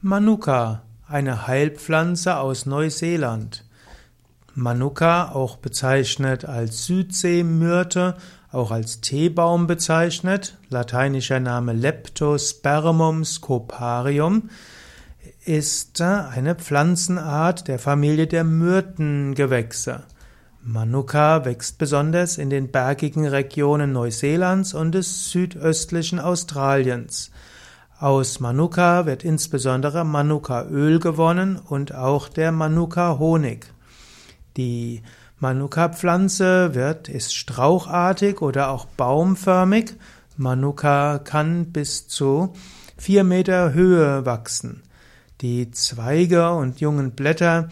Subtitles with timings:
[0.00, 3.64] Manuka, eine Heilpflanze aus Neuseeland.
[4.54, 8.14] Manuka, auch bezeichnet als Südseemyrte,
[8.52, 14.50] auch als Teebaum bezeichnet, lateinischer Name Leptospermum scoparium,
[15.44, 20.04] ist eine Pflanzenart der Familie der Myrtengewächse.
[20.62, 27.32] Manuka wächst besonders in den bergigen Regionen Neuseelands und des südöstlichen Australiens.
[28.00, 33.66] Aus Manuka wird insbesondere Manuka-Öl gewonnen und auch der Manuka-Honig.
[34.56, 35.02] Die
[35.40, 39.96] Manuka-Pflanze wird, ist strauchartig oder auch baumförmig.
[40.36, 42.52] Manuka kann bis zu
[42.96, 44.84] vier Meter Höhe wachsen.
[45.40, 47.68] Die Zweige und jungen Blätter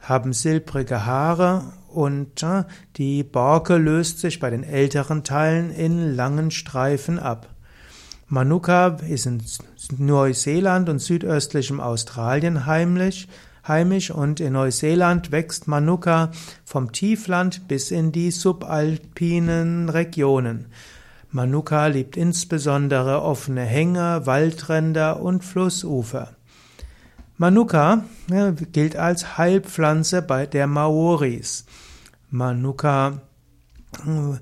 [0.00, 2.64] haben silbrige Haare und äh,
[2.96, 7.46] die Borke löst sich bei den älteren Teilen in langen Streifen ab.
[8.28, 9.42] Manuka ist in
[9.96, 13.26] Neuseeland und südöstlichem Australien heimlich,
[13.66, 16.30] heimisch und in Neuseeland wächst Manuka
[16.64, 20.66] vom Tiefland bis in die subalpinen Regionen.
[21.30, 26.34] Manuka liebt insbesondere offene Hänge, Waldränder und Flussufer.
[27.38, 28.04] Manuka
[28.72, 31.64] gilt als Heilpflanze bei der Maoris.
[32.30, 33.22] Manuka
[34.06, 34.38] äh,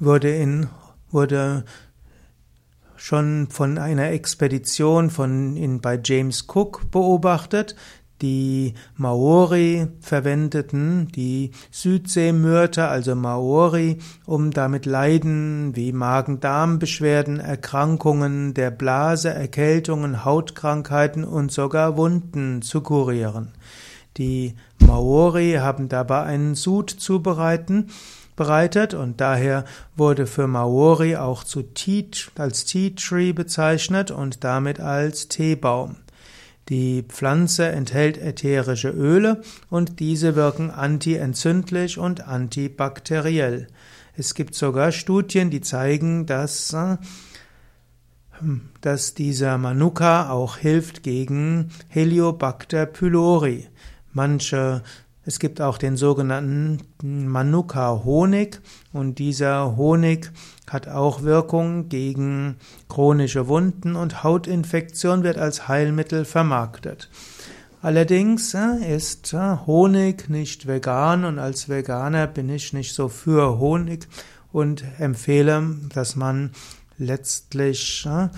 [0.00, 0.68] wurde in
[1.10, 1.64] wurde
[3.02, 7.74] schon von einer Expedition von in, bei James Cook beobachtet.
[8.20, 19.30] Die Maori verwendeten die Südseemyrte, also Maori, um damit Leiden wie Magen-Darm-Beschwerden, Erkrankungen der Blase,
[19.30, 23.50] Erkältungen, Hautkrankheiten und sogar Wunden zu kurieren.
[24.16, 27.88] Die Maori haben dabei einen Sud zubereiten,
[28.42, 34.80] bereitet und daher wurde für Maori auch zu Tea, als Tea Tree bezeichnet und damit
[34.80, 35.94] als Teebaum.
[36.68, 43.68] Die Pflanze enthält ätherische Öle und diese wirken antientzündlich und antibakteriell.
[44.16, 46.96] Es gibt sogar Studien, die zeigen, dass, äh,
[48.80, 53.68] dass dieser Manuka auch hilft gegen Heliobacter pylori.
[54.12, 54.82] Manche
[55.24, 58.60] es gibt auch den sogenannten Manuka-Honig
[58.92, 60.32] und dieser Honig
[60.68, 62.56] hat auch Wirkung gegen
[62.88, 67.08] chronische Wunden und Hautinfektion wird als Heilmittel vermarktet.
[67.82, 73.58] Allerdings äh, ist äh, Honig nicht vegan und als Veganer bin ich nicht so für
[73.58, 74.08] Honig
[74.52, 76.50] und empfehle, dass man
[76.98, 78.28] letztlich äh,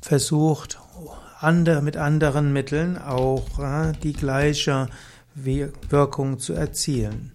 [0.00, 0.78] versucht,
[1.82, 3.44] mit anderen Mitteln auch
[4.02, 4.88] die gleiche
[5.36, 7.32] Wirkung zu erzielen.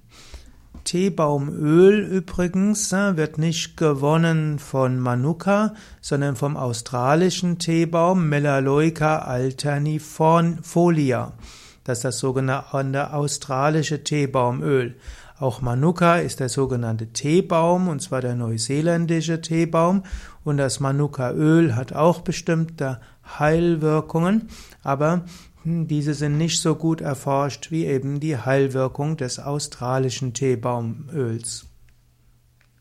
[0.84, 11.34] Teebaumöl übrigens äh, wird nicht gewonnen von Manuka, sondern vom australischen Teebaum Melaleuca alternifolia.
[11.84, 14.96] Das ist das sogenannte australische Teebaumöl.
[15.40, 20.04] Auch Manuka ist der sogenannte Teebaum, und zwar der neuseeländische Teebaum.
[20.44, 23.00] Und das Manukaöl hat auch bestimmte
[23.40, 24.50] Heilwirkungen,
[24.84, 25.26] aber
[25.64, 31.71] hm, diese sind nicht so gut erforscht wie eben die Heilwirkung des australischen Teebaumöls.